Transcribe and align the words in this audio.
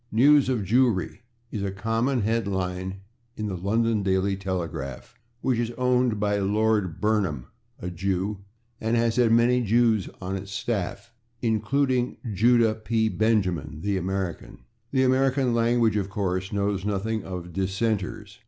"News 0.11 0.49
of 0.49 0.61
/Jewry/" 0.61 1.19
is 1.51 1.61
a 1.61 1.69
common 1.69 2.21
head 2.23 2.47
line 2.47 3.01
in 3.37 3.45
the 3.45 3.55
/London 3.55 4.03
Daily 4.03 4.35
Telegraph/, 4.35 5.13
which 5.41 5.59
is 5.59 5.69
owned 5.77 6.19
by 6.19 6.39
Lord 6.39 6.99
Burnham, 6.99 7.45
a 7.79 7.91
Jew, 7.91 8.39
and 8.79 8.97
has 8.97 9.17
had 9.17 9.31
many 9.31 9.61
Jews 9.61 10.09
on 10.19 10.35
its 10.35 10.51
staff, 10.51 11.13
including 11.43 12.17
Judah 12.33 12.73
P. 12.73 13.09
Benjamin, 13.09 13.81
the 13.81 13.95
American. 13.95 14.63
The 14.89 15.03
American 15.03 15.53
language, 15.53 15.97
of 15.97 16.09
course, 16.09 16.51
knows 16.51 16.83
nothing 16.83 17.23
of 17.23 17.49
/dissenters 17.53 18.39